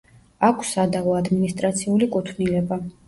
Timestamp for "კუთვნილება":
2.17-2.81